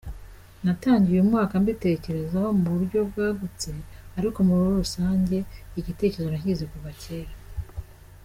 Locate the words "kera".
7.03-7.33